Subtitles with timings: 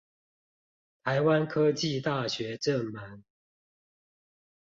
[1.03, 3.23] 臺灣科技大學正門